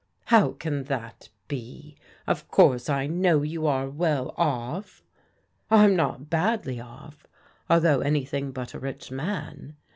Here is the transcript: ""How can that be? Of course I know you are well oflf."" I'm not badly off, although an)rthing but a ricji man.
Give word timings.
""How 0.33 0.53
can 0.53 0.85
that 0.85 1.29
be? 1.47 1.95
Of 2.25 2.47
course 2.47 2.89
I 2.89 3.05
know 3.05 3.43
you 3.43 3.67
are 3.67 3.87
well 3.87 4.33
oflf."" 4.35 5.01
I'm 5.69 5.95
not 5.95 6.27
badly 6.27 6.79
off, 6.79 7.27
although 7.69 7.99
an)rthing 7.99 8.51
but 8.51 8.73
a 8.73 8.79
ricji 8.79 9.11
man. 9.11 9.75